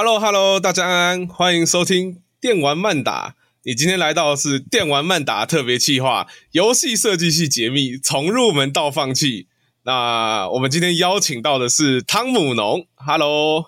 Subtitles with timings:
[0.00, 3.34] Hello Hello，大家安安，欢迎收听电玩慢打。
[3.64, 9.48] 你今天来到的是电玩慢打特别企划，游戏设计系解密，从入门到放弃。
[9.82, 12.86] 那我们今天邀请到的是汤姆农。
[12.94, 13.64] Hello，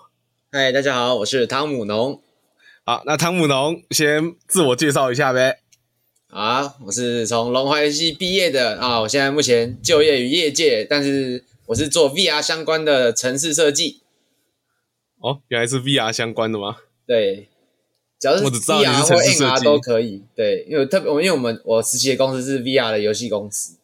[0.53, 2.21] 嗨，大家好，我是汤姆农。
[2.85, 5.57] 好，那汤姆农先自我介绍一下呗。
[6.29, 13.97] 啊，我是从龙华游戏毕业的啊，我现在目前就业于业界，但是我是做 VR 相关的城市设计。
[15.21, 16.77] 哦，原来是 VR 相关的吗？
[17.05, 17.47] 对，
[18.19, 20.23] 只要是 VR 或 AR 都可以。
[20.35, 23.77] 对，因为特别，因为我们我实习的公司是 VR 的游戏公司。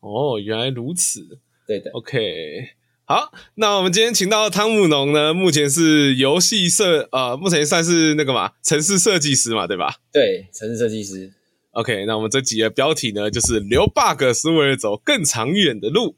[0.00, 1.38] 哦，原来如此。
[1.66, 1.90] 对的。
[1.92, 2.70] OK，
[3.04, 9.96] 好，那我们今天请到汤姆农呢，目前是游戏设呃，目前算是那个嘛，城市设计师嘛，对吧？
[10.12, 11.32] 对，城市设计师。
[11.72, 16.16] OK，那我们这集的标题呢，就是留 bug 是为了走更长远的路。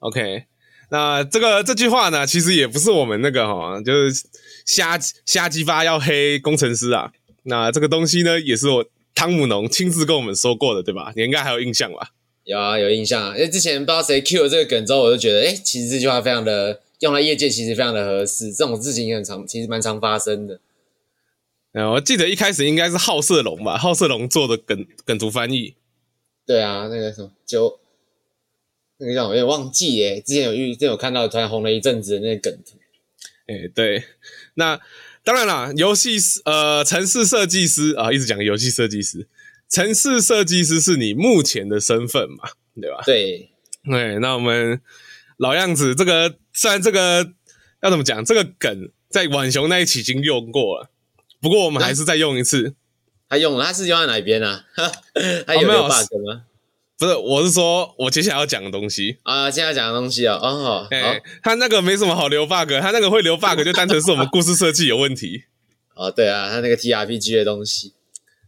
[0.00, 0.46] OK。
[0.90, 4.24] 那这个这句话呢，其实也不是我们那个哈，就是
[4.64, 7.12] 瞎瞎鸡巴要黑工程师啊。
[7.44, 11.12] 那这个东西呢，也是我汤姆农亲自跟我们说过的，对吧？
[11.16, 12.10] 你应该还有印象吧？
[12.44, 13.34] 有啊，有印象啊。
[13.34, 18.52] 因为之前不知道谁 cue 了这个梗之后，我就觉得，哎，其实这句话非常的用在业界，其实非常的合适。
[18.52, 20.60] 这种事情也很常，其实蛮常发生的。
[21.72, 25.74] 嗯，我记得一开始应该是好色龙吧，好色龙做的梗梗图翻译。
[26.46, 27.80] 对啊，那个什么就。
[28.98, 32.78] 那个让我有点忘记耶，之前有遇，之前有看到突然红了一阵子的那个梗图。
[33.46, 34.04] 哎、欸，对，
[34.54, 34.80] 那
[35.22, 39.28] 当然啦，游戏呃，城市设计师啊，一直讲游戏设计师，
[39.68, 42.50] 城市设计师是你目前的身份嘛，
[42.80, 43.02] 对吧？
[43.04, 43.50] 对，
[43.84, 44.80] 对，那我们
[45.36, 47.32] 老样子，这个虽然这个
[47.82, 50.90] 要怎么讲，这个梗在浣熊那一期已经用过了，
[51.40, 52.74] 不过我们还是再用一次。
[53.28, 54.66] 他用了，他是用在哪边啊？
[55.46, 56.44] 他有没有 bug 吗？
[56.96, 65.44] 不是，我是说，我接下来要讲的东西啊，接下来讲的东西啊，哦，哎、欸，他那个没什么好留 bug，他那个会留 bug 就单纯是我们故事设计有问题。
[65.94, 67.94] 哦，对啊，他那个 TRPG 的东西，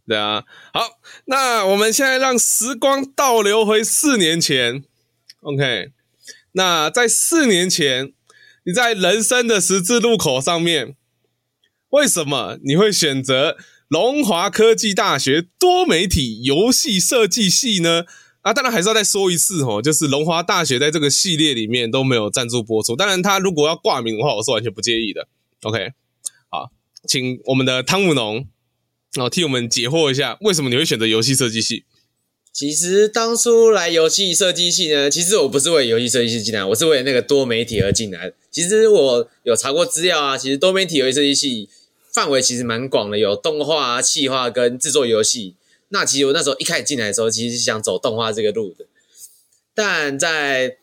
[0.07, 0.45] 对啊。
[0.73, 4.85] 好，那我们现在让时光倒流回四年前
[5.43, 5.91] ，OK。
[6.53, 8.13] 那在四年前，
[8.65, 10.95] 你在人生的十字路口上面，
[11.91, 13.57] 为什么你会选择
[13.89, 18.05] 龙华科技大学多媒体游戏设计系呢？
[18.47, 22.95] 啊，当然还是要再说一次哦，就是龙华大学在这个系列里面都没有赞助播出。
[22.95, 25.27] 当然，他如果要挂名的话，我是完全不介意的。
[25.63, 25.91] OK，
[26.49, 26.71] 好，
[27.09, 28.47] 请我们的汤姆农，
[29.15, 31.83] 然后替我们解惑一下，为什么你会选择游戏设计系？
[32.53, 38.33] 其实当初来游戏设计系呢，其实我不是为游戏设计系进来，我是为那个多媒体而进来。
[38.53, 41.69] 其实我有查过资料啊，其实多媒体游戏设计系
[42.15, 45.57] 范围其实蛮广的，有动画啊、企划跟制作游戏。
[45.89, 48.87] 那其实我那时候一开始进来的时候，其实是想走动画这个路的，
[49.75, 50.79] 但在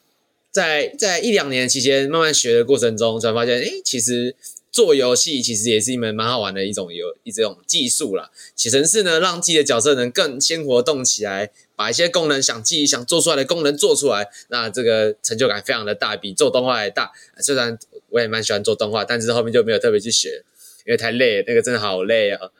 [0.51, 4.35] 在在一两年期间慢慢学的过程中，才发现，诶，其实
[4.71, 8.31] 做游戏其实也是一门蛮好玩的一种游一种技术啦。
[8.55, 17.11] 写程式呢，让自己的角色能更鲜活动起来，把一些功能想记忆想做出来的功能做出来，那这个成就感非常的大，比做动画还大。
[17.41, 17.77] 虽然
[18.09, 20.43] 我也蛮喜欢做动画，但是后面就没有特别去学，
[20.85, 22.51] 因为太累，那个真的好累啊。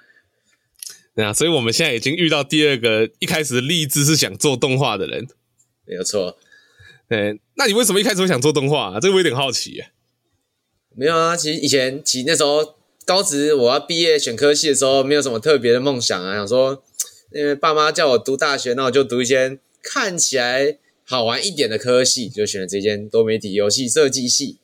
[1.15, 5.27] 对啊，所以我们现在已经遇到第二个一开始立志是想做动画的人，
[5.85, 6.37] 没有错。
[7.07, 8.99] 对，那你为什么一开始会想做动画啊？
[8.99, 9.91] 这个我有点好奇耶。
[10.95, 16.83] 没有啊，其实以前其实那时候高职我要毕业选科系的时候，没有什么特别的梦想啊，想说
[17.31, 24.57] 因为爸妈叫我读大学，那我就读一间看起来好玩一点的科系，就选了这间多媒体游戏设计系。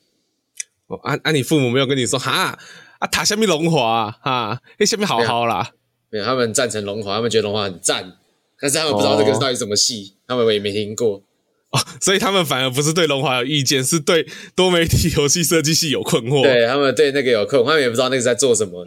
[0.88, 2.58] 哦，啊啊，你父母没有跟你说哈
[2.98, 5.74] 啊，塔下面龙华哈，那下面好好啦。
[6.10, 8.16] 没有，他们赞成龙华，他们觉得龙华很赞，
[8.60, 11.22] 但是他们不知道这个到底什么戏，哦、他们也没听过
[11.70, 16.42] 哦，所以他们反而不是对龙华有意见，是对多媒体游戏设计系有困惑。
[16.42, 18.86] 对，他们对那个有困惑，他们也不知道那个在做什么。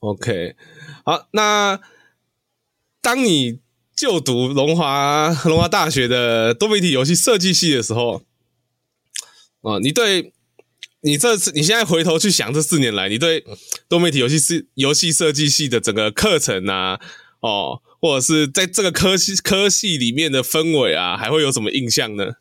[0.00, 0.56] OK，
[1.04, 1.80] 好，那
[3.00, 3.60] 当你
[3.96, 8.22] 就读龙华龙华大学的多媒体游戏设计系的时候，
[9.62, 10.33] 啊、哦，你对。
[11.04, 13.44] 你这次你现在回头去想，这四年来你对
[13.88, 16.98] 多媒体游戏是游戏设计系的整个课程啊，
[17.40, 22.32] 哦，或者是在这个科系科系里面的氛围啊，还会有什么印象呢？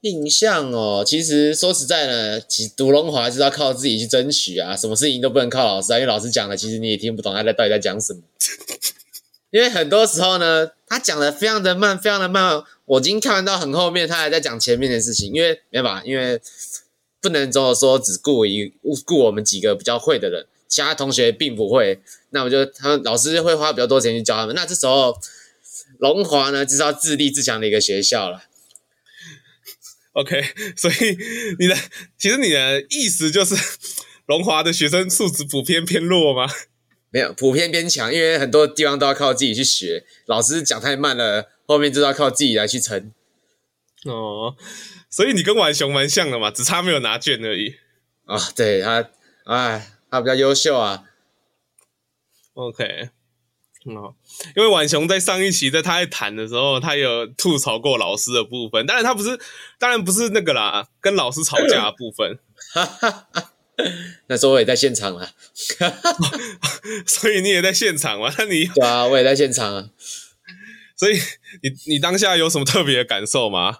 [0.00, 8.20] 印象哦，其实说实在呢，其实读龙华是要靠自己去争取啊，什么事情都不能靠老师啊，因为老师讲的其实你也听不懂他在到底在讲什么。
[9.52, 16.40] 因为很多时候呢，他讲的非常的慢，非常的慢，我已经看到很后面，他还在讲前面的事情，因为没办法，因为。
[17.20, 18.72] 不能总说只顾一
[19.04, 22.00] 顾我们几个比较会的人，其他同学并不会。
[22.30, 24.54] 那我就他们老师会花比较多钱去教他们。
[24.54, 25.18] 那这时候
[25.98, 28.42] 龙华呢，就是要自立自强的一个学校了。
[30.12, 30.42] OK，
[30.76, 30.94] 所以
[31.58, 31.76] 你的
[32.18, 33.54] 其实你的意思就是，
[34.26, 36.50] 龙华的学生素质普遍偏弱吗？
[37.10, 43.12] 没有，普遍偏强，因为很多地方都要靠自己去学，老师讲太慢了，后面就要靠自己来去撑。
[44.12, 44.56] 哦，
[45.10, 47.76] 所以你跟浣熊蛮像的嘛，只差没有拿卷而已。
[48.24, 49.08] 啊、哦，对他，
[49.44, 51.04] 哎，他比较优秀啊。
[52.54, 53.10] OK，
[53.86, 54.14] 哦，
[54.56, 59.38] 因为婉熊在上一期在他在谈的时候，他有吐槽过老师的部分，当然他不是，
[59.78, 62.38] 当然不是那个啦，跟老师吵架的部分。
[62.74, 63.52] 哈哈哈。
[64.26, 65.30] 那时候我也在现场了，
[67.06, 68.34] 所以你也在现场吗？
[68.36, 69.90] 那你对啊，我也在现场啊。
[70.96, 71.14] 所以
[71.62, 73.78] 你你当下有什么特别的感受吗？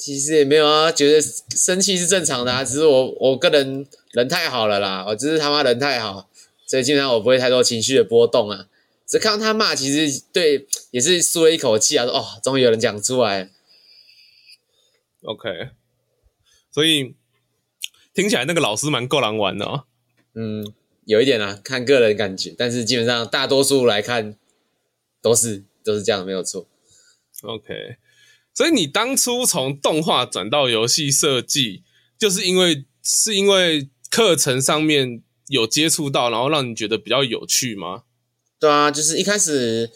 [0.00, 1.20] 其实也没有啊，觉得
[1.54, 2.64] 生气是正常的啊。
[2.64, 6.30] 只是我我个人人太好了啦，我只是他妈人太好，
[6.66, 8.68] 所以基本上我不会太多情绪的波动啊。
[9.06, 13.50] 只看到他骂，其实对也是舒了一口气啊，说哦，终于有人讲出来。
[15.22, 15.70] OK，
[16.72, 17.14] 所以。
[18.12, 19.84] 听起来那个老师蛮够狼玩的哦。
[20.34, 20.74] 嗯，
[21.04, 24.36] 有一点啊，看个人感觉，但是基本上大多数来看
[25.22, 26.66] 都是都是这样，没有错。
[27.42, 27.96] OK，
[28.60, 31.82] 所以你当初从动画转到游戏设计，
[32.18, 38.02] 就是因为是因为课程上面有接触到，然后让你觉得比较有趣吗？
[38.58, 39.90] 对啊，就是一开始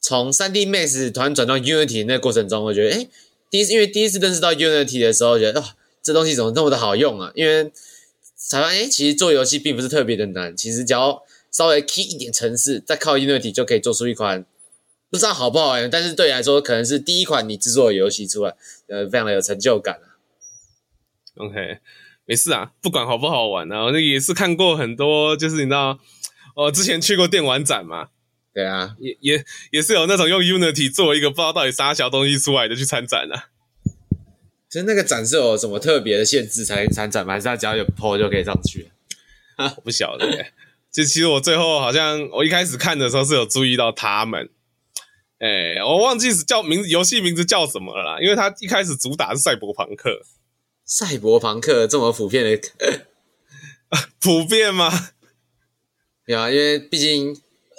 [0.00, 3.06] 从 3D Max 突然转到 Unity 那个过程中，我觉得，哎，
[3.50, 5.64] 第一次因为第一次认识到 Unity 的时候，觉得哦。
[6.02, 7.30] 这东西怎么那么的好用啊？
[7.34, 7.70] 因为
[8.34, 10.56] 才发现，其实做游戏并不是特别的难。
[10.56, 14.46] 其实只要稍微 key 一点程式，再靠 Unity 就可以做出一款
[15.12, 18.54] 不知道好不好玩，但是对你来说可能是第一款你制作的游戏出来，
[18.88, 20.16] 呃，非常的有成就感啊。
[21.36, 21.80] OK，
[22.24, 25.98] 没事啊，不管好不好玩啊，那也是看过很多，就是你知道，
[26.56, 28.08] 我之前去过电玩展嘛，
[28.54, 33.50] 对啊，也也也是有那种用 Unity 做一个不知道到底啥小东西出来的去参展啊。
[34.70, 37.34] 其实那个展是有什么特别的限制才能参展吗？
[37.34, 38.90] 还是他只要有 PO 就可以上去？
[39.56, 40.54] 啊， 我不晓得耶。
[40.90, 44.48] 就其实我最后好像我一开始看的时候是有注意到他们，
[45.42, 48.20] 哎，我忘记是叫名字，游戏名字叫什么了啦？
[48.20, 50.22] 因为他一开始主打是赛博朋克。
[50.84, 52.68] 赛博朋克这么普遍的，
[54.20, 54.88] 普遍吗？
[56.26, 57.30] 有啊，因为毕竟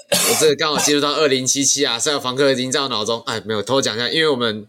[0.09, 3.21] 我这个刚好进入到二零七七啊，赛博朋克已经在我脑中。
[3.21, 4.67] 哎，没有偷讲一下，因为我们。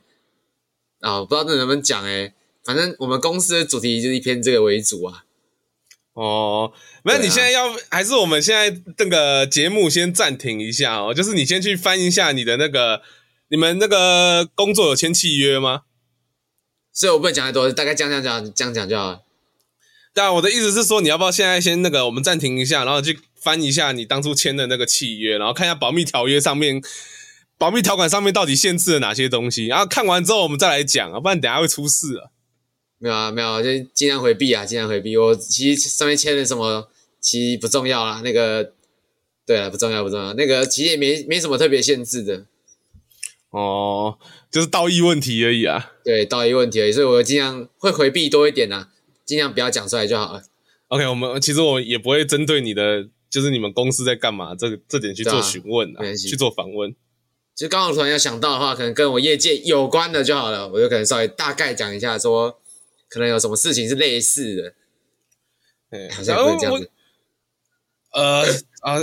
[1.00, 2.32] 啊、哦，不知道这能不能讲诶，
[2.64, 5.23] 反正我们公司的主题就是一篇这个为主啊。
[6.14, 6.72] 哦，
[7.02, 13.02] 没有，啊、你现在要还是我们现在这个节目先暂停一下哦，就是你先去翻一下你的那个，
[13.48, 15.82] 你们那个工作有签契约吗？
[16.92, 19.22] 所以我不会讲太多，大概讲讲讲讲讲就好了。
[20.14, 26.82] 对啊，我的意思是说，你要不要现在先那个，我们暂停一下，然后去翻一下你当初签的那个契约，然后看一下保密条约上面。
[27.56, 29.66] 保密条款上面到底限制了哪些东西？
[29.66, 32.30] 然后看完之后我们再来讲啊，不然等下会出事啊。
[33.04, 35.14] 没有啊，没有，就尽量回避啊，尽量回避。
[35.14, 36.88] 我其实上面签的什么
[37.20, 38.72] 其实不重要啦，那个
[39.44, 42.46] 对啊，不重要不重要，那个其实也没没什么特别限制的。
[43.50, 44.16] 哦，
[44.50, 45.92] 就是道义问题而已啊。
[46.02, 48.88] 对，道义问题而已，所以我尽量会回避多一点啊，
[49.26, 50.42] 尽量不要讲出来就好了。
[50.88, 56.96] OK，我们其实我也不会针对你的，就是你们公司在干嘛这个这点去做询问啊，去做访问。
[57.54, 62.58] 就刚好突然要想到的话，可能跟我业界有关的就好了，我就可能稍微大概讲一下，说
[63.14, 64.74] 可能有什么事情是类似的。
[65.90, 66.90] 嗯，好像不是这样子。
[68.10, 68.44] 呃
[68.80, 68.98] 啊，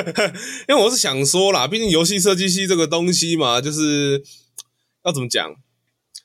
[0.66, 4.24] 因为我是想说啦，毕竟游戏设计系这个东西嘛，就是
[5.04, 5.54] 要怎么讲？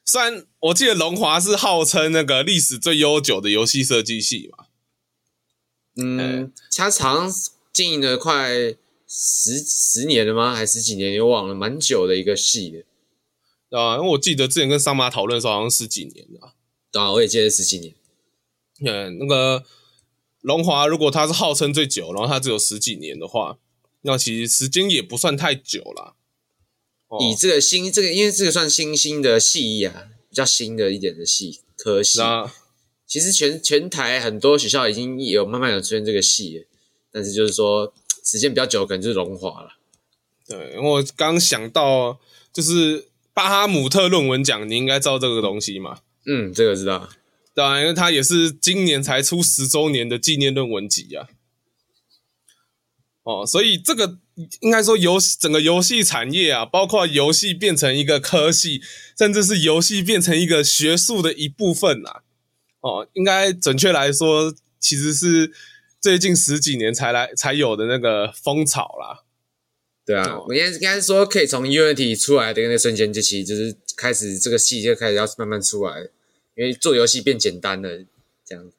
[0.06, 4.66] 虽然我记得龙华是号称那个历史最悠久的游戏设计系嘛，
[5.98, 7.30] 嗯，他常
[7.74, 8.76] 经营了快。
[9.10, 10.54] 十十年了吗？
[10.54, 11.14] 还是十几年？
[11.14, 16.54] 又忘了，蛮久的一个系的，啊，因为我记得之前跟桑马讨论的时候，好像十几年了。
[16.94, 17.94] 啊，我也接了十几年。
[18.86, 19.64] 嗯，那个
[20.42, 23.58] 龙华，如果它是号称最久，然后它只有十几年的话，
[24.02, 26.16] 那其实时间也不算太久了。
[27.08, 32.20] 哦、以这个新这个，因为这个算新兴的系啊，比较新的一点的系科系。
[32.20, 32.52] 那、
[33.06, 36.68] 其实全全台很多学校已经有慢慢有出现这个系，
[37.12, 37.94] 但是就是说。
[38.24, 39.70] 时间比较久，可能就是龙华了。
[40.46, 42.20] 对，我刚想到，
[42.52, 46.02] 就是巴哈姆特论文奖，你应该知道这个东西嘛？
[46.28, 47.10] 嗯，这个知道。
[47.56, 51.28] 当然，因为它也是今年才出十周年的纪念论文集啊。
[53.24, 54.20] 哦，所以这个
[54.60, 58.82] 应该说游戏整个游戏产业啊，包括游戏变成一个科系，
[59.18, 62.24] 甚至是游戏变成一个学术的一部分啊。
[62.82, 65.54] 哦，应该准确来说，其实是。
[66.00, 69.26] 最近十几年才来才有的那个风潮啦，
[70.06, 76.08] 对啊，我应该应该说可以从 Unity 出来的那个瞬间，就其实就是开始这个戏就开始要慢慢出来，
[76.58, 78.04] 因为做游戏变简单了，
[78.44, 78.76] 这样子。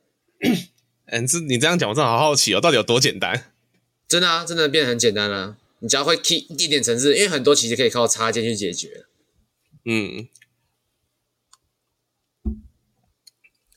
[1.06, 3.52] 嗯， 这你这样讲，我真的好好奇哦，到底有多简单？
[4.08, 5.58] 真的啊，真的变得很简单了啊。
[5.78, 9.04] 你只要会 key 一点点程式，因为很多其实可以靠插件去解决。
[9.84, 10.26] 嗯。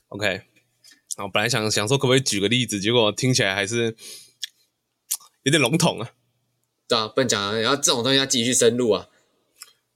[0.08, 0.42] OK，
[1.18, 3.96] 我本来想想说可不可以举个例子，结果听起来还是
[5.44, 6.10] 有点笼统啊。
[6.88, 9.08] 对啊，不能讲啊，然后这种东西要继续深入啊。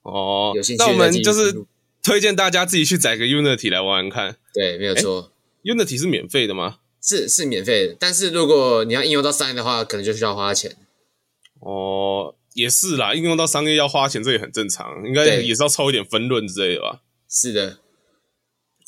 [0.02, 1.66] 哦，有兴趣，那我们就是
[2.06, 4.36] 推荐大家自己去载个 Unity 来玩玩看。
[4.54, 5.32] 对，没有错。
[5.64, 6.78] Unity 是免费的吗？
[7.02, 10.76] 是是免费的，但是如果你要应用到商业的话，可能就需要花钱。
[11.58, 17.00] 哦，也是啦，应用到商业要花钱，这也很正常，应该也是要抽一点分润之类的吧？
[17.28, 17.78] 是的。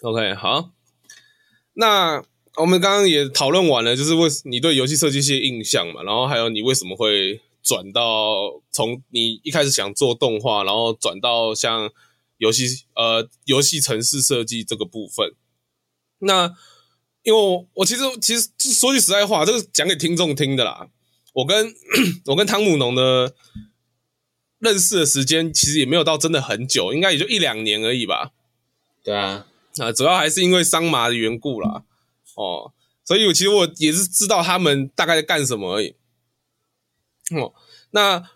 [0.02, 0.70] OK，好。
[1.74, 2.22] 那
[2.54, 11.90] 我们刚刚也讨论完了，就是为你对游戏设计系的印象嘛，然后还有你为什么会转到从你一开始想做动画，然后转到像
[12.38, 15.34] 游戏呃游戏城市设计这个部分。
[16.20, 16.56] 那
[17.22, 20.88] 因为我，我其实其实说句实在话，这个讲给听众听的啦。
[21.34, 21.72] 我跟
[22.26, 23.34] 我跟汤姆农的
[24.58, 28.32] 认识的时间其实也没有到真的很久，应该也就一两年而已吧。
[29.04, 29.46] 对啊。
[29.78, 31.84] 啊，主要还是因为桑麻的缘故啦，
[32.34, 32.72] 哦，
[33.04, 35.94] 所以我其实我也是知道他们大概在干什么而已。
[37.30, 37.54] 哦，
[37.92, 38.28] 那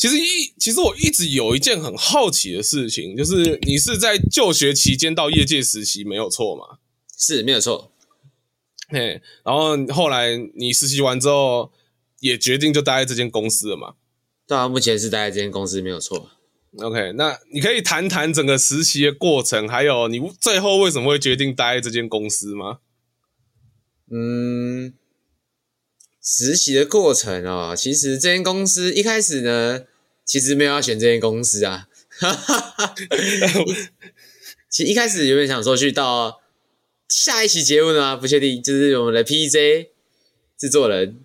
[0.00, 6.78] 其实一其实我一直有一件很好奇的事情，就是你是在就学期间到业界实习没有错吗？
[7.18, 7.92] 是，没有错。
[8.88, 11.70] 嘿，然后后来你实习完之后，
[12.20, 13.96] 也决定就待在这间公司了嘛？
[14.46, 16.30] 对啊，目前是待在这间公司没有错。
[16.78, 22.78] OK，那你可以谈谈整个实习的过程，还有你最后为什么会决定待在这间公司吗？
[24.10, 24.94] 嗯，
[26.22, 29.84] 实习的过程哦，其实这间公司一开始呢，
[30.24, 31.88] 其实没有要选这间公司啊。
[32.08, 32.94] 哈哈哈，
[34.68, 36.42] 其实一开始有点想说去到
[37.08, 39.88] 下一期节目呢，不确定，就是我们的 PJ
[40.58, 41.20] 制作人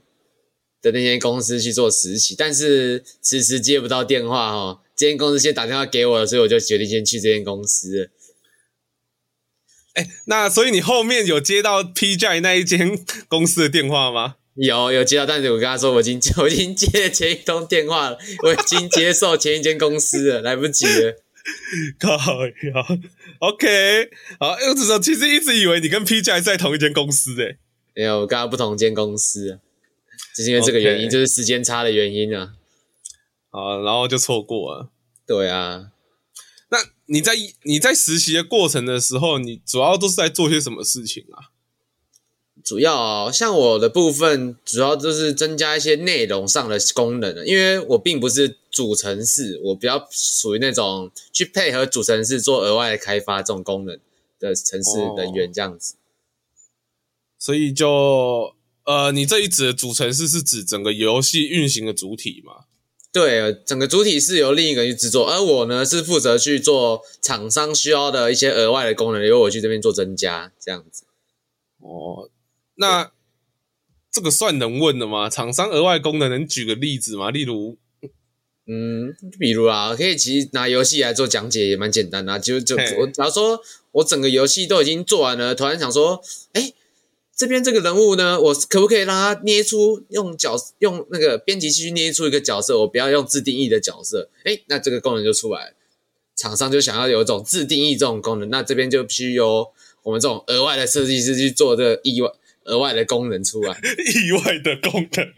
[0.82, 4.80] 的那间公司去做实习，但是迟迟接不到电话哦。
[4.96, 8.12] 这间公司先打电话给我了，所以我就决定先去这间公司。
[9.96, 14.38] 哎，那所以你后面有接到 PJ 那一间公司的电话吗？
[14.56, 21.22] 有，有接到，但是我跟他说我已经我已经接了前一通电话了，我已经接受前一间公司了，来不及了。
[22.00, 23.02] 靠呀
[23.40, 24.10] ，OK，
[24.40, 27.58] 好，我只是其实一直以为你跟 PJ 在同一间公司诶。
[27.94, 29.60] 没有，我跟他不同间公司，
[30.36, 31.12] 只是因为这个原因，Okay.
[31.12, 32.54] 就是时间差的原因啊。
[33.52, 34.90] 啊，然后就错过了。
[35.28, 35.92] 对啊，
[36.70, 37.34] 那你在
[37.64, 41.55] 你在实习的过程的时候，你主要都是在做些什么事情啊？
[42.66, 54.00] 主要哦，像我的部分，主要就是增加一些内容上的功能，因为我并不是主程式，我比较属于那种去配合主程式做额外的开发这种功能
[54.40, 55.94] 的城市人员这样子。
[55.94, 56.02] 哦，
[57.38, 58.56] 所以就
[58.86, 62.66] 呃，你这一指的主程式是指整个游戏运行的主体吗？
[63.14, 71.04] 对，整个主体是由另一个人去制作，而我呢是负责去做厂商需要的一些额外的功能，由我去这边做增加，这样子。
[71.80, 72.28] 哦，
[72.76, 73.12] 那
[74.12, 75.30] 这个算能问的吗？
[75.30, 77.32] 厂商额外功能能举个例子吗？
[77.32, 77.78] 例如，
[78.68, 86.22] 嗯，比如啊，可以其实拿游戏来做讲解也蛮简单的啊，就就我假如说我整个游戏都已经做完了，突然想说，
[86.54, 86.74] 哎。
[87.38, 92.80] 这边这个人物呢，我可不可以让他捏出用角用那个编辑器去捏出一个角色？
[92.80, 95.74] 我不要用自定义的角色，诶，那这个功能就出来了。
[96.38, 99.68] 厂商就想要有一种自定义这种功能，那这边就必须由
[100.04, 102.32] 我们这种额外的设计师去做这个意外
[102.66, 103.72] 额外的功能出来。
[104.14, 105.34] 意外的功能，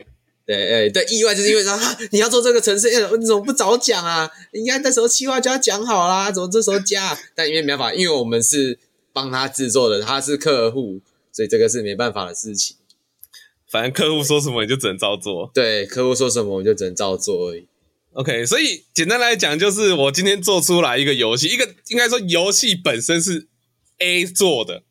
[0.46, 4.30] 对，哎对，意外就是因为说哈，你要做这个城市，你怎么不早讲啊？
[4.52, 7.18] 应该那时候计划就要讲好啦，怎么这时候加？
[7.34, 8.78] 但因为没办法，因为我们是
[9.14, 11.02] 帮他制作的，他是客户。
[11.30, 12.78] 所以这个是没办法的事情，
[13.70, 15.52] 反正客户说什么你就只能照做。
[15.54, 17.68] 对，客户说什么我就只能照做而已。
[18.14, 23.48] OK，所以简单来讲，就是我今天做出来一个游戏，一个应该说游戏本身是
[24.00, 24.82] A 做的，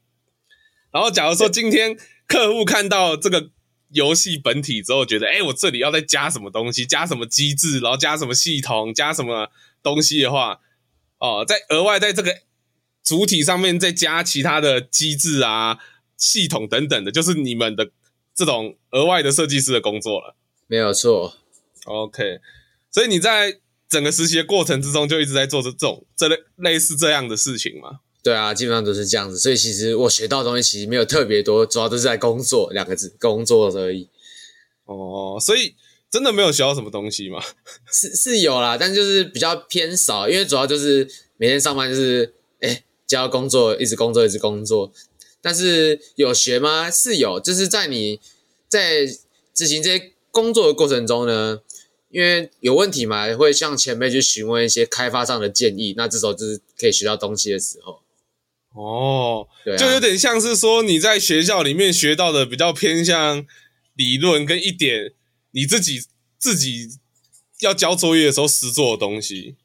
[0.93, 3.51] 然后假如说今天客户看到这个
[3.91, 9.51] 游戏本体之后，觉得哎，我这里要再加什么东西，加什么机制，然后加什么系统，加什么
[9.83, 10.61] 东西的话，
[11.19, 12.43] 哦，再额外在这个
[13.03, 15.79] 主体上面再加其他的机制啊。
[16.19, 17.91] 系统等等的，就是你们的
[18.35, 20.35] 这种额外的设计师的工作了。
[20.67, 21.37] 没有错
[21.85, 22.41] ，OK。
[22.91, 28.01] 所以你在整个实习的过程之中，就一直在做这这种这类类似这样的事情吗？
[28.27, 29.39] 对啊，基本上都是这样子。
[29.39, 34.09] 所以其实我学到的东西其实没有特别多，主要都是在工作两个字，工作而已。
[34.87, 35.75] 哦，所以
[36.11, 37.41] 真的没有学到什么东西吗？
[37.93, 42.83] 是是有啦，但就是比较偏少，因为主要就是每天上班就是，哎。
[43.07, 44.93] 交工作，一直工作，一直工作。
[45.41, 46.91] 但是有学吗？
[46.91, 48.19] 是有，就是在你
[48.69, 49.07] 在
[49.55, 51.61] 执行这些工作的过程中呢，
[52.11, 55.95] 因为有问题嘛，会向前辈去询问一些开发上的建议。
[55.97, 58.01] 那这时候就是可以学到东西的时候。
[58.77, 63.47] 哦，对啊，就有点像是说你在学校里面学到的比较偏向
[63.95, 65.13] 理论，跟一点
[65.53, 66.03] 你自己
[66.39, 66.91] 自己
[67.61, 69.57] 要交作业的时候实做的东西。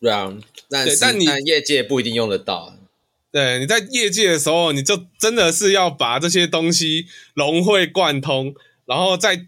[0.00, 0.36] 对啊，
[0.68, 2.76] 但是但你但业界不一定用得到。
[3.32, 8.54] 对，你在业界的时候，你就真的是要把这些东西融会贯通，
[8.86, 9.46] 然后在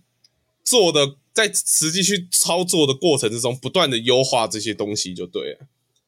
[0.62, 5.58] 做的在实际去操作的过程之中，不断的优化这些东西就对了。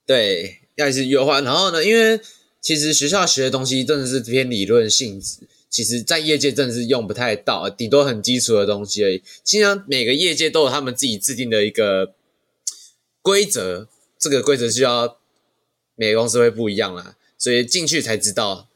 [0.06, 2.20] 对，要是优化，然后呢，因为
[2.64, 9.23] 其实学校学的东西真的是偏理论性质，其实在业界真的是用不太到，顶多很基础的东西而已。
[9.42, 12.14] 经常每个业界都有他们自己制定的一个
[13.21, 13.87] 规则，
[14.18, 15.18] 这个规则需要
[15.94, 17.18] 每个公司会不一样啦。
[17.37, 18.71] 所以进去才知道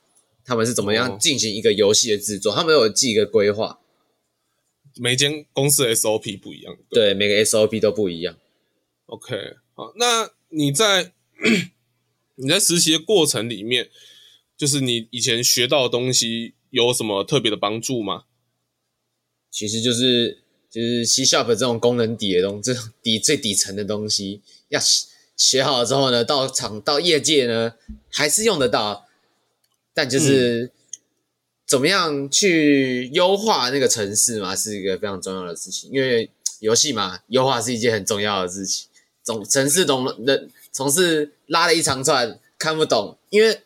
[0.45, 3.80] 他们是怎么样进行一个游戏的制作，哦、他们有记一个规划。
[4.97, 8.37] 每间公司的 SOP 不一样，对，每个 SOP 都不一样。
[9.07, 11.12] OK，好，那你在
[12.38, 13.90] 你在实习的过程里面，
[14.57, 18.25] 就是你以前学到的东西有什么特别的帮助吗？
[19.50, 20.38] 其实就是
[20.71, 24.80] 就是 C Sharp 这种功能底的东西，这种底最底层的东西要。
[25.40, 27.75] 学好了之后呢，到厂到业界呢，
[28.11, 29.07] 还是用得到，
[29.95, 30.73] 但就是
[31.64, 35.92] 怎么样去优化那个城市嘛，是一个非常重要的事情。
[35.92, 36.28] 因为
[36.59, 38.88] 游戏嘛，优化是一件很重要的事情。
[39.23, 43.60] 总城市懂人，总是拉了一长串看不懂，因为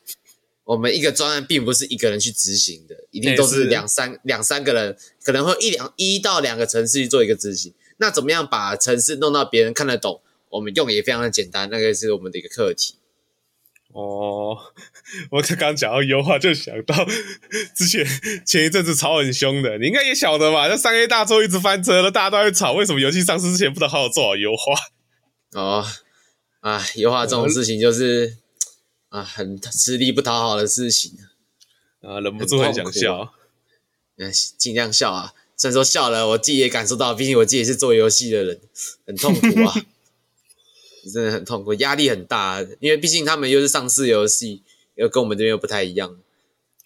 [0.65, 7.75] 我们一个专案并不是一个人去执行的，一定都是两三两三个人，可能会一两一到两个城市去做一个执行。
[7.99, 10.21] 那怎么样把城市弄到别人看得懂？
[10.49, 12.97] 我们用也非常的简单，那个是我们的一个课题。
[13.93, 14.57] 哦，
[15.31, 17.07] 我刚刚讲到优化，就想到
[17.77, 18.07] 之前
[18.47, 20.69] 前一阵子吵很凶的，你应该也晓得吧？
[20.69, 24.73] 就三 A 大作一直翻车了，大家都在吵，为什么游戏上市之前不能好好做好优化？
[25.61, 25.87] 哦，
[26.63, 28.39] 啊，优化这种事情就是、
[29.11, 31.13] 嗯、啊，很吃力不讨好的事情
[32.01, 33.35] 啊，忍不住很想笑，
[34.17, 35.35] 嗯，尽量笑啊。
[35.57, 38.61] 虽然说笑了，我自己也感受到，毕竟我自己也是做游戏的人，
[39.07, 39.75] 很痛苦啊。
[41.13, 44.63] 真的很痛苦，压力很大，因为毕竟他们又是上市游戏，
[44.95, 46.17] 又跟我们这边又不太一样，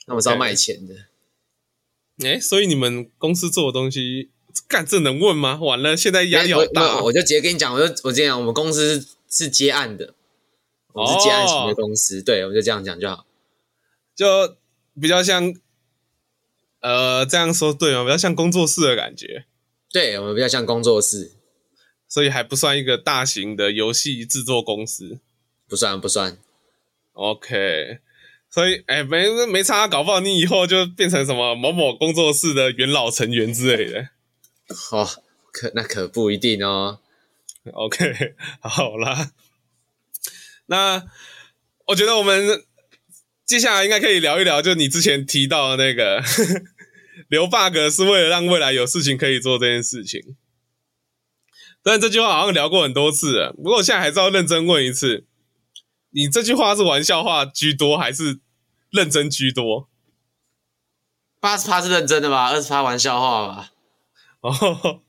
[0.07, 0.95] 他们是要卖钱的。
[2.27, 4.31] 哎，所以你们公司做的东西，
[4.67, 5.59] 干这能问吗？
[5.61, 7.03] 完了，现在压力好大。
[7.03, 10.15] 我就直接跟你讲，我就我这样讲，我们公司是，接案的，
[10.93, 13.27] 我们是接案型的公司，哦、对，我就这样讲就好，
[14.15, 14.57] 就
[15.01, 15.55] 比较像，
[16.81, 18.05] 呃，这样说对吗？
[18.05, 19.47] 比较像工作室的感觉。
[19.91, 21.33] 对，我们比较像工作室。
[22.09, 25.19] 所以还不算一个大型的游戏制作公司，
[25.69, 26.39] 不算不算。
[27.15, 27.99] OK，
[28.49, 34.11] 所以哎，没没差，搞不好你以后就变成什么某某工作室的元老成员之类的。
[34.93, 35.05] 哦，
[35.51, 37.01] 可那可不一定哦。
[37.75, 39.31] OK， 好啦，
[40.67, 41.05] 那
[41.87, 42.65] 我觉得我们
[43.45, 46.23] 接下来应该可以聊一聊，就你之前提到的那个
[47.29, 50.37] 留 bug 是为了让未来有事情可以做这件事情。
[51.83, 55.25] 但这句话好像聊过很多次了，不过我现在还是要认真问一次：
[56.11, 58.41] 你这句话是玩笑话居多，还是
[58.91, 59.89] 认真居多？
[61.39, 62.51] 八十趴是认真的吧？
[62.51, 63.71] 二十趴玩笑话吧？
[64.41, 65.03] 哦，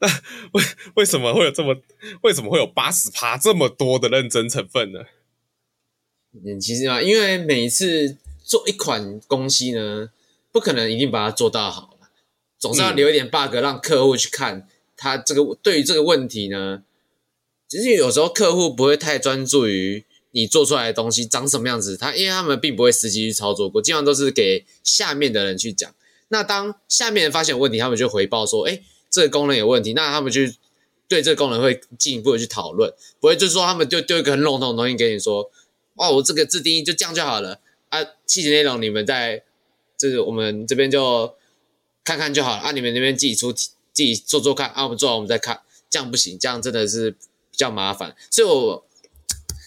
[0.00, 0.08] 那
[0.52, 0.62] 为
[0.96, 1.76] 为什么会有这么
[2.22, 5.00] 为什么会有八十趴这么多的认真成分呢？
[6.44, 10.10] 嗯，其实啊，因为每一次做一款东西呢，
[10.52, 11.98] 不可能一定把它做到好，
[12.58, 14.56] 总是要留一点 bug 让客户去看。
[14.58, 14.66] 嗯
[15.00, 16.82] 他这个对于这个问题呢，
[17.68, 25.94] 其实有时候客户不会太专注于你做出来的东西长什么样子，他因为他们并不会实际去操作过，基本上都是给下面的人去讲。
[26.30, 30.40] 那当下面人发现有问题，他们就回报说：“哎，这个功能有问题。”那他们就
[31.08, 35.50] 对这个功能会进一步的去讨论，不会就是说他们就丢一个很笼统的东西给你说
[35.96, 39.42] ：“哦，我这个自定义就这样就好了啊，细节内容你们在
[39.96, 41.34] 就是我们这边就
[42.04, 43.52] 看看就好了啊，你们那边自己出。”
[43.90, 47.18] 自己做做看，啊，我们做完我们再看，这样不行，这样真的是比
[47.56, 48.14] 较麻烦。
[48.30, 48.86] 所以我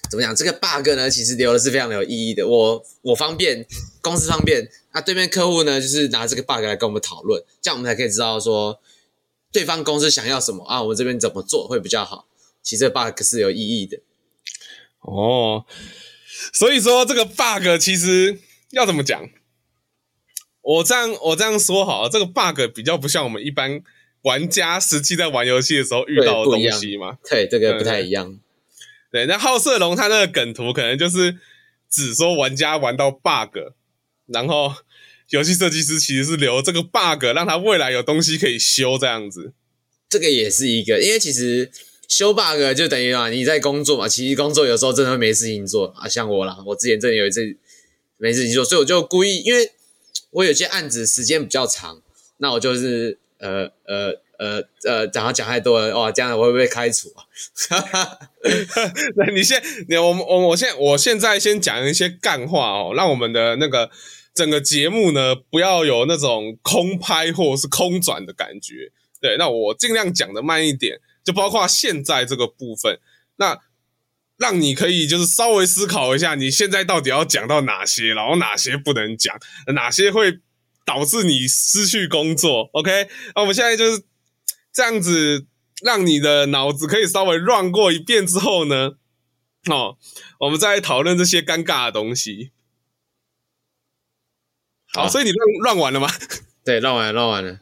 [0.10, 2.48] 怎么讲，这个 bug 呢，其实留的是非常有意义的。
[2.48, 3.68] 我我方便，
[4.02, 8.80] 公司方便，啊，对面客户呢，就是拿这个 bug 来跟我们讨论，这样我们才可以知道说
[9.52, 12.28] 对方公司想要什么啊，我们这边怎么做会比较好。
[12.62, 14.00] 其实这 bug 是有意义的。
[15.02, 15.66] 哦，
[16.54, 18.40] 所以说这个 bug 其实
[18.72, 19.30] 要怎么讲？
[20.62, 23.84] 我这样我这样说好了，这个 bug 比较不像我们一般。
[24.24, 27.18] 玩家实际在玩游戏的时候遇到的东西嘛？
[27.28, 28.40] 对，这个不太一样。
[29.12, 31.40] 对，那好色龙他那个梗图可能就是
[31.90, 33.58] 只说玩家玩到 bug，
[34.28, 34.76] 然后
[35.32, 39.52] 游戏设计师其实是留这个 bug，让他未来有东西可以修这样子。
[40.10, 41.72] 这个也是一个，因为其实
[42.08, 47.56] 修 bug 就等于啊你在工作嘛，其实工作有时候真的会没事情做啊，像我啦，我之前真的有一次
[48.18, 49.72] 没事情做，所以我就故意，因为
[50.32, 52.02] 我有些案子时间比较长，
[52.38, 57.24] 那我就是呃呃呃呃，讲他讲太多了，哇，这样我会不会被开除啊？
[59.16, 63.90] 那你先，你我我我现我现在先讲一些干话哦，让我们的那个
[64.34, 68.92] 整个节目呢不要有那种空拍或者是空转的感觉。
[69.20, 73.00] 对，那我尽量讲的慢一点，就包括现在这个部分，
[73.36, 73.60] 那
[74.38, 79.40] 让你可以就是稍微思考一下，你现在到底要讲到哪些，然后哪些不能讲，
[79.76, 80.40] 哪些会
[80.84, 82.72] 导致你失去工作。
[82.74, 84.02] OK，那我们现在就是
[84.74, 85.46] 这样子，
[85.84, 88.94] 让你的脑子可以稍微 run 过一遍之后呢，
[89.70, 89.98] 哦，
[90.40, 92.50] 我们再来讨论这些尴尬的东西。
[94.94, 96.10] 好，所以你 run run 完了吗？
[96.66, 97.60] 对完了，run 完了。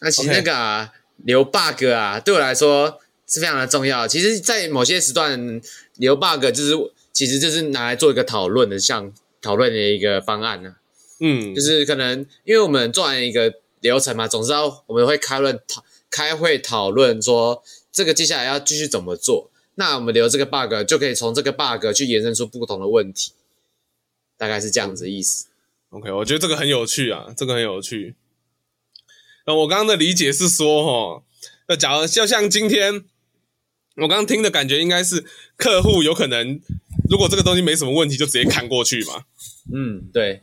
[0.00, 0.92] 那其实那个啊.
[1.24, 4.08] 留 bug 啊，对我来说是非常的重要。
[4.08, 5.60] 其实，在某些时段
[5.96, 6.74] 留 bug 就是，
[7.12, 10.74] 其实就是拿来做一个讨论的，像讨论的一个方案呢、啊。
[11.20, 17.62] 嗯，就是可能因为我们做完一个流程嘛，总之要我们会开论讨开会讨论说
[17.92, 19.50] 这个接下来要继续怎么做。
[19.76, 23.30] 那我们留这个 bug 就可以从这个 bug 去延伸出不同的问题，
[24.42, 25.46] 大概是这样子的意思。
[25.90, 28.16] OK，我觉得这个很有趣啊，这个很有趣。
[29.46, 31.22] 那我刚刚的理解是说，哈，
[31.68, 33.04] 那假如就像今天
[33.98, 35.24] 我刚刚听的感觉，应该是
[35.56, 36.60] 客户有可能，
[37.08, 39.26] 如果这个东西没什么问题，就直接看过去嘛。
[39.72, 40.42] 嗯，对，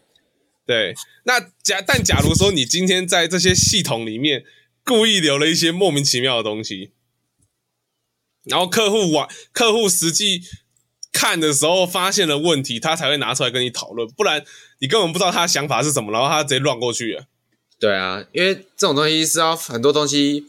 [0.65, 0.95] 对。
[1.25, 4.45] 那假但假如说你今天在这些系统里面
[4.85, 6.93] 故意留了一些莫名其妙的东西，
[8.45, 10.43] 然后客户玩，客户实际
[11.11, 14.43] 看的时候发现了问题，他才会拿出来跟你讨论，不然
[14.79, 17.25] 你根本不知道他的想法是什么，然后他直接乱过去了。
[17.79, 20.45] 对啊，因为这种东西是要很多东西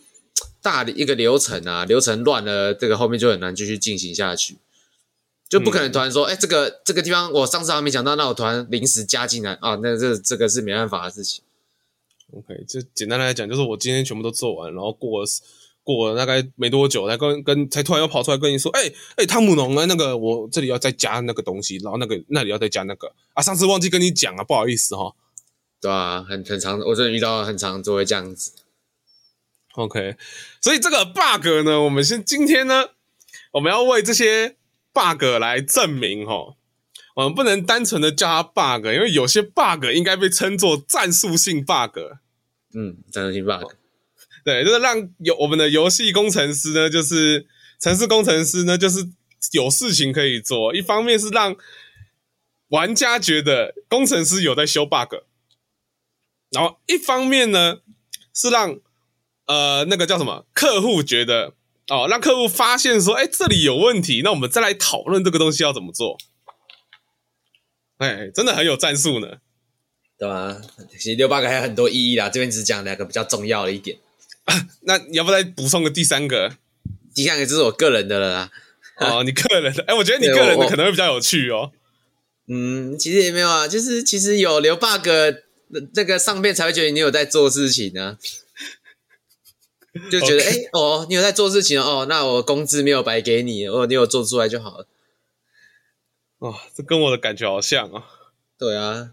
[0.61, 4.57] 大的一个流程啊，流程乱了，这个后面就很难继续进行下去，
[5.49, 11.43] 就不可能突然说，哎、嗯，这个这个地方我上次还没讲到，那我突然临时加进来啊，那这这个是没办法的事情。
[12.33, 15.27] OK，就简单来讲，就是我今天全部都做完，然后过了
[15.83, 25.15] 过了大概没多久，才跟跟才突然又跑出来跟你说，哎哎，汤姆农啊，那个我这里要再加那个东西，然后那个那里要再加那个啊，上次忘记跟你讲啊，不好意思哈。
[25.81, 28.53] 对啊，很很常，我真的遇到很常就会这样子。
[29.75, 30.17] OK，
[30.61, 32.91] 所以这个 bug 呢，我们先今天呢，
[33.53, 34.57] 我们要为这些
[34.93, 36.57] bug 来证明哦，
[37.15, 41.99] 我们不能单纯的叫它 bug，因为有些 bug 应该被称作战术性 bug。
[42.75, 43.73] 嗯，战术性 bug，
[44.51, 47.47] 对，就是让有我们的游戏工程师呢，就是
[47.79, 49.09] 城市工程师呢，就是
[49.53, 50.75] 有事情可以做。
[50.75, 51.55] 一方面是让
[52.71, 55.15] 玩家觉得工程师有在修 bug。
[56.51, 57.79] 然后一方面呢，
[58.35, 58.81] 是让
[59.47, 61.55] 呃那个叫什么客户觉得
[61.87, 66.19] 哦，让客户发现说，哎，这里有问题，那我们再来讨论这个东西要怎么做。
[67.99, 69.39] 哎，真的很有战术呢，
[70.19, 70.61] 对吧？
[70.91, 73.97] 其实六 bug 还有很多意义啦，这边只讲两个比较重要的一点。
[74.51, 76.57] 啊， 那你要不再补充个第三个？
[77.15, 78.51] 第三个就是我个人的了啦。
[78.99, 81.73] 哦， 你个人的，哎，我觉得你个人的可能会比较有趣哦。
[82.47, 85.09] 嗯，其实也没有啊，就是其实有留 bug。
[85.95, 88.19] 这个上面才会觉得你有在做事情呢、啊，
[90.11, 94.89] 就觉得哎.哦，你有在做事情哦，那我工资没有白给你哦，你有做出来就好了。
[96.39, 98.03] 哦，这跟我的感觉好像啊。
[98.59, 99.13] 对啊，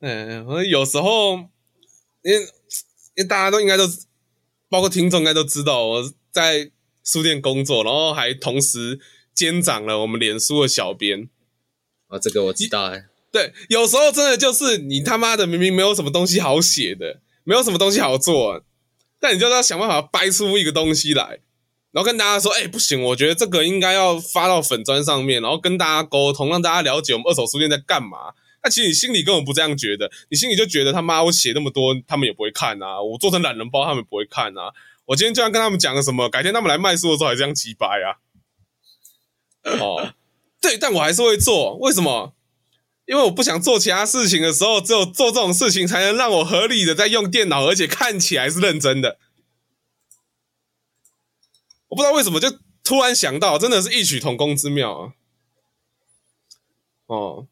[0.00, 1.38] 嗯，我有时候，
[2.22, 2.40] 因为
[3.16, 3.84] 因为大家都应该都，
[4.68, 6.70] 包括听众应该都知道我在
[7.02, 9.00] 书店工作，然后还同时
[9.34, 11.28] 兼掌了我们脸书的小编。
[12.08, 13.04] 啊，这个我知道哎。
[13.30, 18.62] 对，有时候真的就是你他妈的明明没有什么东西好写的，没有什么东西好做，
[19.20, 21.40] 但你就要想办法掰出一个东西来，
[21.92, 28.32] 然后跟大家说，哎，不行，我觉得这个应该要发到粉砖上面，然后跟大家沟通，让大家了解我们二手书店在干嘛。
[28.62, 34.72] 那其实你心里根本不这样觉得，你心里就觉得他妈我写那么多，他们也不会看啊，我做成懒人包，他们不会看啊。
[35.06, 38.18] 我今天就算跟他们讲了什么，改天他们来卖书的时候还这样鸡掰啊。
[39.80, 40.14] 哦，
[40.60, 42.34] 对，但我还是会做，为什么？
[43.06, 49.18] 因为我不想做其他事情的时候，只有做这种事情才能让我合理的在用电脑，而且看起来是认真的。
[51.88, 55.12] 我不知道为什么就突然想到，真的是异曲同工之妙啊！
[57.06, 57.46] 哦，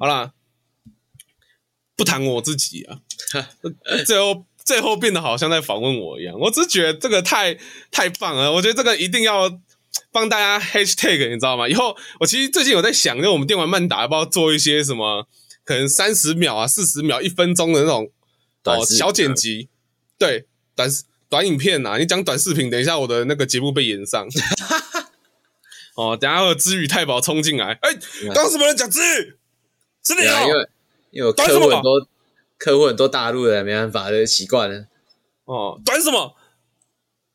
[0.00, 0.32] 好啦，
[1.94, 3.02] 不谈我自己啊，
[4.06, 6.34] 最后最后变得好像在访问我一样。
[6.40, 7.58] 我只是觉得这个太
[7.90, 9.60] 太棒了，我觉得这个一定要
[10.10, 11.68] 帮大家 hashtag，你知道吗？
[11.68, 15.28] 以后我其实最近有在想，就我们电玩慢打要不要做一些什么，
[15.64, 18.10] 可能三十秒啊、四十秒、一分钟的那种
[18.64, 19.68] 哦小剪辑，
[20.18, 20.88] 对，短
[21.28, 21.98] 短影片呐。
[21.98, 24.26] 你讲短视频，等一下我的那个节目被延上。
[25.94, 27.92] 哦，等下会有知语太保冲进来，哎，
[28.32, 29.36] 刚刚什么人讲知语？
[30.02, 30.44] 是你啊？
[30.44, 30.68] 因为
[31.10, 32.08] 因为我客户很多，
[32.58, 34.86] 客户很多大陆的，没办法，就习惯了。
[35.44, 36.36] 哦，短什么？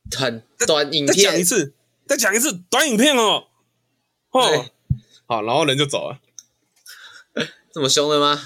[0.10, 1.16] 短短影片。
[1.16, 1.74] 再讲一次，
[2.08, 3.48] 再讲一次，短影片哦。
[4.32, 4.66] 哦，
[5.26, 6.20] 好，然后人就走了。
[7.74, 8.42] 这么凶的吗？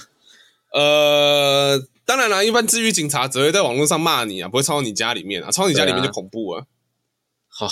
[0.72, 6.66] 呃，当然了，一般治愈警察只会在网络上骂你啊，不会冲到你家里面啊，冲到你家里面就恐怖了。
[7.48, 7.68] 好。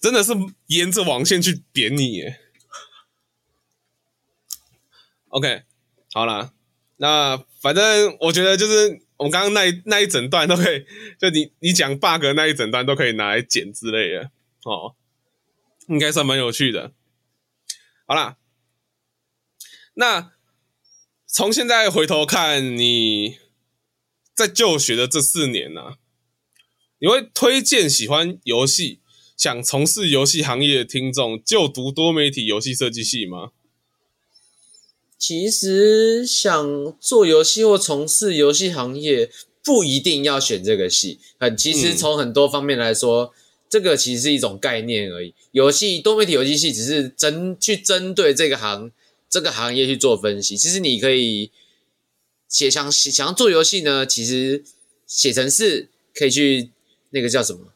[0.00, 0.32] 真的是
[0.66, 2.40] 沿着网线去扁你耶。
[5.28, 5.62] OK，
[6.12, 6.52] 好啦，
[6.98, 10.84] 那反正我觉得就是我们刚刚那那一整段都可以，
[11.18, 14.30] 就你你讲 bug 那一整段都可以拿来剪之类的
[14.64, 14.94] 哦，
[15.88, 16.92] 应该算蛮有趣的。
[18.06, 18.36] 好啦，
[19.94, 20.32] 那
[21.26, 23.38] 从现在回头看你
[24.34, 25.96] 在就学的这四年呢、啊，
[26.98, 29.00] 你会推荐喜欢游戏，
[29.36, 33.52] 想从事游戏行业的听众就读多媒体游戏设计系吗？
[35.22, 39.30] 其实想做游戏或从事游戏行业，
[39.62, 41.20] 不一定要选这个系。
[41.38, 43.30] 很其实从很多方面来说，嗯、
[43.70, 45.32] 这个其实是一种概念而已。
[45.52, 48.90] 游戏多媒体游戏系只是针去针对这个行
[49.30, 50.56] 这个行业去做分析。
[50.56, 51.52] 其实你可以
[52.48, 54.64] 写想想要做游戏呢，其实
[55.06, 56.70] 写程式可以去
[57.10, 57.72] 那个叫什么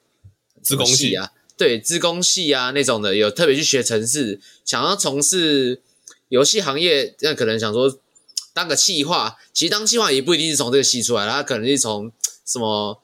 [0.65, 1.31] 资工系啊。
[1.57, 5.81] 对，资工系啊那种的，有特别去学程式，想要从事
[6.29, 7.99] 游戏行业，那可能想说
[8.53, 12.11] 当个企划，其实当企划也不一定是从这个系出来，他可能是从
[12.45, 13.03] 什么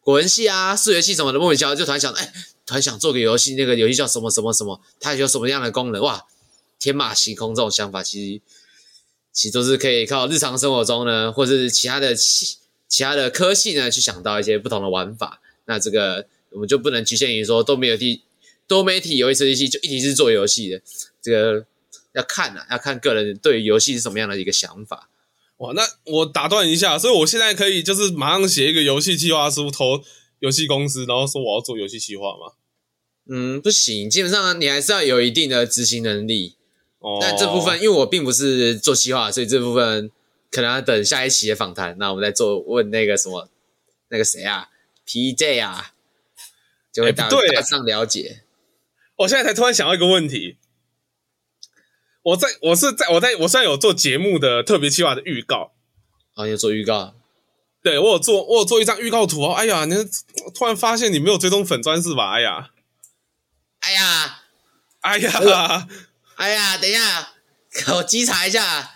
[0.00, 2.32] 国文系啊、数学系什么的莫名其妙就突然想，哎，
[2.64, 6.02] 突然想做个游戏，那个游戏叫什么什么什么，它有什么样的功能？
[6.02, 6.24] 哇，
[6.78, 8.40] 天马行空这种想法，其实
[9.32, 15.40] 其实都是可以靠日常生活中呢，或者是其他的系、其他的科系呢，去想到一些不同的玩法。
[15.66, 16.26] 那这个。
[16.50, 18.22] 我们就不能局限于说都没有地
[18.66, 20.80] 多媒体游戏设计系就一直是做游戏的，
[21.20, 21.66] 这个
[22.16, 25.08] 要看啊，要看个人对于游戏是什么样的一个想法。
[25.58, 30.02] 哇，那我打断一下，所以我现在可以就是马上写一个游戏计划书投
[30.40, 32.54] 游戏公司，然后说我要做游戏计划吗？
[33.30, 36.56] 嗯，不行，基本上你还是要有一定的执行能力。
[36.98, 40.10] 哦，但这部分因为我并不是做计划，所以这部分
[40.50, 43.48] 可能要等下一期的访谈，那我们再做问那个什么
[44.08, 44.68] 那个谁啊
[45.06, 45.92] ，PJ 啊。
[46.92, 48.40] 就会大大上了解。
[49.16, 50.56] 我现在才突然想到一个问题，
[52.26, 55.70] 我在我是在我在我虽然有做节目的特别计划的预告，
[56.34, 57.14] 啊，有做预告？
[57.84, 59.52] 对，我有做，我有做一张预告图哦。
[59.52, 59.94] 哎呀，你
[60.52, 62.32] 突然发现你没有追踪粉专是吧？
[62.32, 62.70] 哎呀，
[63.78, 64.40] 哎呀，
[65.02, 65.88] 哎呀，
[66.34, 67.28] 哎呀，等一下，
[67.94, 68.90] 我稽查一下。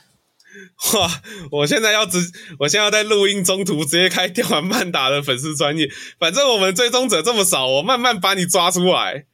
[0.94, 1.22] 哇！
[1.52, 2.18] 我现在要直，
[2.58, 5.88] 我现在要在录音中途直接开电玩慢打的粉丝专业，
[6.18, 9.26] 反正我们追踪者这么少，我慢慢把你抓出来。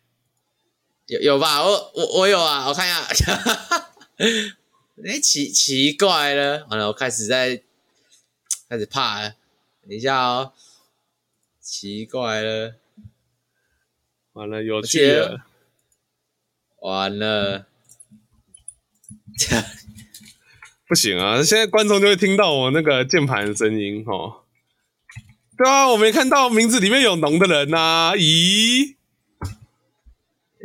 [1.07, 1.62] 有有吧？
[1.62, 2.66] 我我我有啊！
[2.69, 3.33] 我看一下，
[4.19, 7.62] 哎、欸，奇奇怪了，完了，我开始在
[8.69, 9.31] 开始怕了。
[9.83, 10.53] 等一下哦，
[11.61, 12.75] 奇怪了，
[14.33, 15.47] 完了，有趣了，
[16.81, 17.66] 完了。
[20.88, 21.42] 不行啊！
[21.42, 24.42] 现在观众就会听到我那个键盘的声音哦。
[25.57, 28.12] 对啊，我没看到名字里面有农的人呐、啊。
[28.14, 28.97] 咦？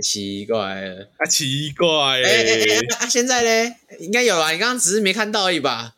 [0.01, 1.25] 奇怪了啊！
[1.25, 2.79] 奇怪哎哎哎！
[2.99, 3.75] 啊，现在嘞？
[3.99, 5.95] 应该有啊，你刚刚只是没看到而已吧？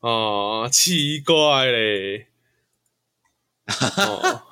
[0.00, 2.28] 哦，奇怪嘞！
[3.66, 4.42] 哦，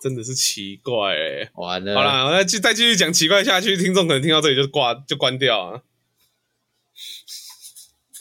[0.00, 1.50] 真的是奇怪哎！
[1.54, 5.82] 完了，好啦，我再继再继续讲奇怪下去，听众可能听到这里就挂就关掉啊。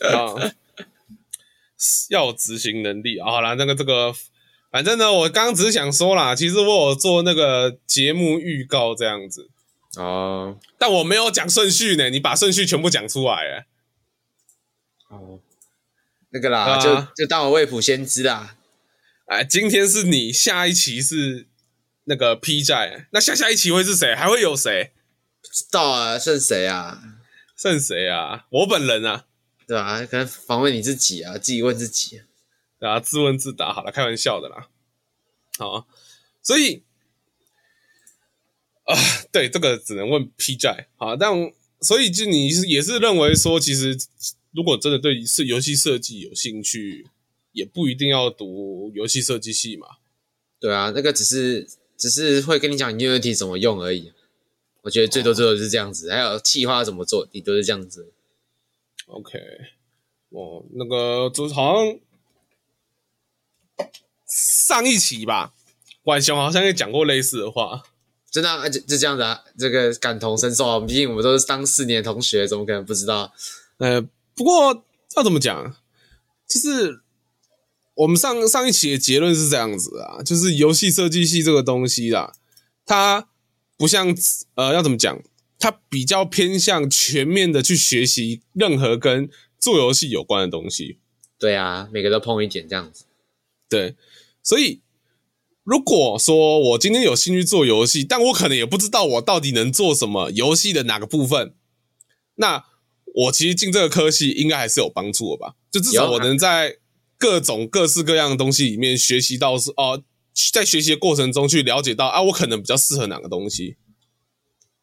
[0.15, 0.53] 啊，
[2.09, 3.29] 要执行能力啊！
[3.29, 4.15] 好啦，那个这个，
[4.71, 9.49] 反正呢，我刚刚只是想说啦，其实我有做那个节目预告这样子
[9.97, 13.65] 哦，但我没有讲顺序呢，你把顺序全部讲出来哎。
[15.09, 15.41] 哦，
[16.29, 18.55] 那个啦，啊、就就当我未卜先知啦。
[19.25, 21.47] 哎，今天是你，下一期是
[22.05, 24.15] 那个 P 债，那下下一期会是谁？
[24.15, 24.93] 还会有谁？
[25.41, 27.01] 不知道啊，剩谁啊？
[27.57, 28.45] 剩谁啊？
[28.49, 29.25] 我本人啊。
[29.67, 32.21] 对啊，可能访问你自己啊，自己问自己
[32.87, 34.69] 啊，自问自答，好了，开玩笑的啦。
[35.57, 35.87] 好，
[36.41, 36.83] 所以
[38.83, 38.95] 啊，
[39.31, 40.87] 对这个只能问 P J。
[40.97, 41.31] 好，但
[41.81, 43.97] 所以就你是也是认为说，其实
[44.51, 47.07] 如果真的对是游戏设计有兴趣，
[47.51, 49.87] 也不一定要读游戏设计系嘛。
[50.59, 51.67] 对啊，那个只是
[51.97, 54.11] 只是会跟你讲 Unity 怎么用而已。
[54.83, 58.11] 我觉得最多最多是这样子，哦、还有企划怎么做，你都是这样子。
[59.05, 59.37] OK，
[60.29, 61.99] 哦，那个就是好像
[64.27, 65.53] 上一期吧，
[66.03, 67.83] 晚雄好像也讲过类似的话。
[68.31, 70.79] 真的、啊，就就这样子啊，这个感同身受啊。
[70.79, 73.33] 毕竟我们都是当四年同学，怎么可能不知道？
[73.77, 74.01] 呃，
[74.35, 74.85] 不过
[75.17, 75.75] 要怎么讲，
[76.47, 77.01] 就是
[77.95, 82.33] 我们上上一期的结论是这样子啊，就是游戏设计系这个东西啦，
[82.85, 83.27] 它。
[83.77, 84.15] 不像
[84.53, 85.23] 呃，要怎么讲？
[85.57, 90.99] 它比较偏向全面的去学习任何跟做游戏有关的东西。
[91.39, 93.05] 对啊，每个都碰一点这样子。
[93.71, 93.95] 对，
[94.43, 94.81] 所以
[95.63, 101.55] 如果说我今天有兴趣做游戏，但我可能也不知道我到底能做什么游戏的哪个部分，
[102.35, 102.65] 那
[103.05, 105.55] 我其实进这个科系应该还是有帮助的吧？
[105.71, 106.77] 就至少我能在
[107.17, 110.03] 各种各式各样的东西里面学习到是哦。
[110.53, 113.75] 在学习的过程中去了解到啊，我可能比较适合哪个东西。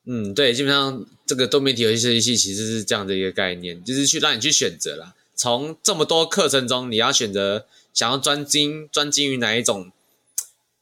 [0.05, 5.15] 嗯，对，基本上这个多媒体游戏设计系其实是这样的一个概念，就是去让你去选择啦。
[5.35, 7.67] 从这么多课程中，你要选择
[7.99, 9.91] 想要专精专精于哪一种，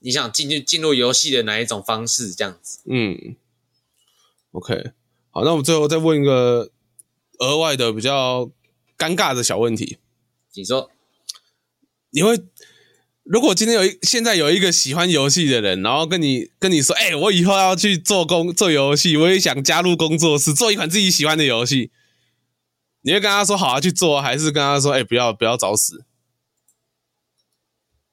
[0.01, 2.81] 你想进去进入游戏的哪一种方式，这样子。
[2.85, 3.37] 嗯
[4.53, 4.91] ，OK，
[5.31, 6.71] 好，那我们最后再问一个
[7.39, 8.51] 额外的比较
[8.99, 9.97] 尴尬的小问题，
[10.53, 10.91] 你说，
[12.11, 12.39] 你会？
[13.23, 21.91] 如果今天有一现在有一个喜欢游戏的人，然后跟你跟你说，哎、欸，我以后要去做工做游戏，我也想加入工作室做一款自己喜欢的游戏，
[23.01, 26.05] 你会跟他说好啊去做，还是跟他说，哎、欸，不要不要找死？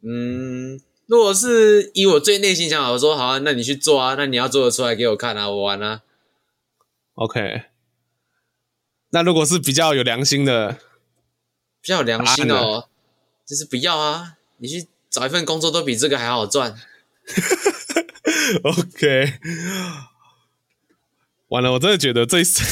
[0.06, 6.02] 嗯，如果是以我最内心想法，我说好啊，那你去做啊，那你要做的出来给我看啊，我玩啊。
[7.16, 7.64] OK，
[9.12, 10.78] 那如果是比较有良心的，
[11.82, 12.90] 比较有良心哦，
[13.46, 14.88] 就是不要啊，你去。
[15.14, 16.76] 找一份工作都比这个还好赚。
[18.64, 19.34] OK，
[21.50, 22.64] 完了，我真的觉得这一次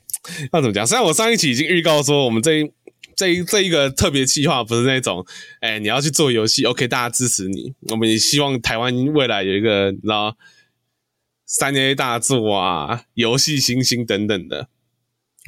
[0.50, 0.86] 要怎么讲？
[0.86, 2.72] 虽然我上一期已经预告说，我们这一
[3.20, 5.26] 这一这一个特别企划不是那种，
[5.60, 7.74] 哎，你要去做游戏，OK，大家支持你。
[7.90, 10.38] 我们也希望台湾未来有一个，你知道，
[11.44, 14.68] 三 A 大作啊，游戏新星等等的，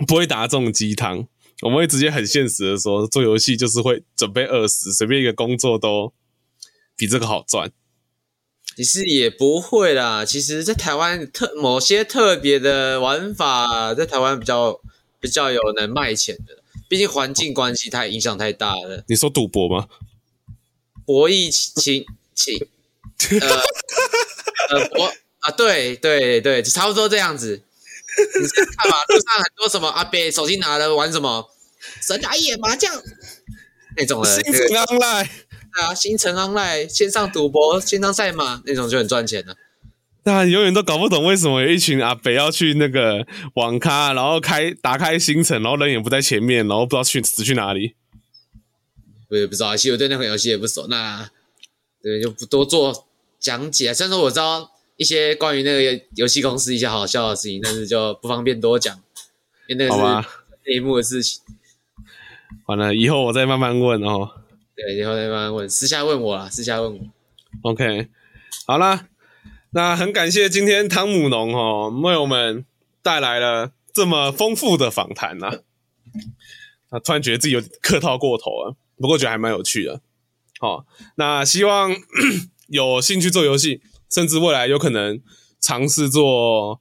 [0.06, 1.26] 不会打这种鸡汤。
[1.62, 6.12] 我们会直接很现实的说，做游戏就是会准备饿死，随便一个工作都。
[6.94, 7.72] 比这个好赚，
[8.76, 10.26] 其实也不会啦。
[10.26, 14.78] 其实，在台湾特某些特别的玩法，在台湾比较
[15.18, 16.61] 比较有能卖钱的。
[16.92, 19.02] 毕竟环境关系太影响太大了。
[19.08, 19.88] 你说赌博吗？
[21.06, 22.68] 博弈情情，
[23.40, 23.48] 呃
[24.68, 27.62] 呃博啊，对对对，差不多这样子。
[28.18, 31.48] 你看嘛，路上很多什么阿伯手机拿了玩什么
[32.02, 32.94] 神打野麻将
[33.96, 35.30] 那种的，新城 online。
[35.70, 39.56] 啊，星辰 online 线上赌博、线上赛马那种就很赚钱了。
[40.24, 47.94] 那永远都搞不懂为什么有一群阿北要去那个网咖，然后开打开星辰，然后人也不在前面，然后不知道去死去哪里。
[49.28, 50.86] 我也不知道，其实我对那款游戏也不熟。
[50.88, 51.28] 那
[52.02, 53.06] 对就不多做
[53.40, 53.92] 讲解。
[53.94, 58.94] 虽然说我知道一些关于那个游戏公司一些好笑的事情，但是就不方便多讲，
[59.68, 60.28] 因为那个是
[60.66, 61.40] 内幕的事情。
[62.66, 64.30] 完了，以后我再慢慢问哦。
[64.76, 67.00] 对，以后再慢慢问，私下问我啦，私下问我。
[67.62, 68.08] OK，
[68.66, 69.08] 好啦，
[69.72, 72.64] 那很感谢今天汤姆农哦为我们
[73.02, 75.60] 带来了这么丰富的访谈呐。
[76.90, 80.00] 啊，突然觉得自己有客套过头了，不过觉得还蛮有趣的。
[80.60, 80.84] 好，
[81.16, 81.96] 那希望
[82.68, 83.80] 有兴趣做游戏，
[84.10, 85.20] 甚至未来有可能
[85.60, 86.80] 尝试做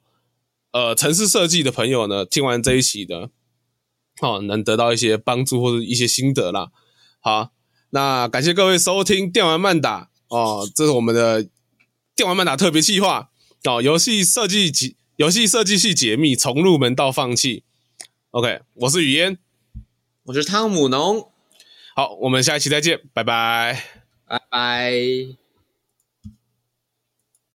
[0.71, 3.29] 呃城市设计的朋友呢，听完这一期的，
[4.21, 6.71] 哦，能得到一些帮助或者一些心得啦。
[7.19, 7.51] 好。
[7.93, 11.45] 那感谢各位收听电玩慢打哦，这是我们的
[12.15, 13.29] 电玩漫打特别企划
[13.63, 17.63] 哦，游戏设计解游戏设计系解密，从入门到放弃。
[18.31, 19.37] OK，我是雨嫣，
[20.23, 21.31] 我是汤姆农，
[21.95, 23.83] 好，我们下一期再见，拜拜，
[24.25, 25.40] 拜拜。